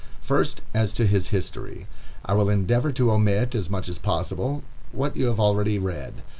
[0.23, 1.85] First, as to his history.
[2.25, 6.23] I will endeavor to omit, as much as possible, what you have already read.